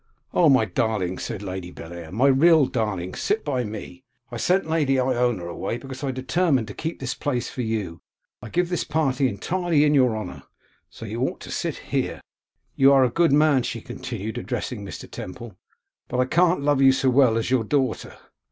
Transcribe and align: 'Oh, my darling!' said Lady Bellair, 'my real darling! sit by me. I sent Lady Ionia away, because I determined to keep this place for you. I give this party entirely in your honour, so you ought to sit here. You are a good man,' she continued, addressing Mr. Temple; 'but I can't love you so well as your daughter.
'Oh, 0.33 0.49
my 0.49 0.65
darling!' 0.65 1.19
said 1.19 1.43
Lady 1.43 1.69
Bellair, 1.71 2.11
'my 2.11 2.25
real 2.25 2.65
darling! 2.65 3.13
sit 3.13 3.45
by 3.45 3.63
me. 3.63 4.03
I 4.31 4.37
sent 4.37 4.67
Lady 4.67 4.99
Ionia 4.99 5.45
away, 5.45 5.77
because 5.77 6.03
I 6.03 6.09
determined 6.09 6.67
to 6.69 6.73
keep 6.73 6.99
this 6.99 7.13
place 7.13 7.49
for 7.51 7.61
you. 7.61 8.01
I 8.41 8.49
give 8.49 8.69
this 8.69 8.83
party 8.83 9.27
entirely 9.27 9.83
in 9.83 9.93
your 9.93 10.17
honour, 10.17 10.41
so 10.89 11.05
you 11.05 11.21
ought 11.21 11.39
to 11.41 11.51
sit 11.51 11.75
here. 11.93 12.19
You 12.75 12.91
are 12.93 13.03
a 13.03 13.11
good 13.11 13.31
man,' 13.31 13.61
she 13.61 13.79
continued, 13.79 14.39
addressing 14.39 14.83
Mr. 14.83 15.07
Temple; 15.07 15.55
'but 16.07 16.17
I 16.17 16.25
can't 16.25 16.61
love 16.63 16.81
you 16.81 16.91
so 16.93 17.11
well 17.11 17.37
as 17.37 17.51
your 17.51 17.63
daughter. 17.63 18.17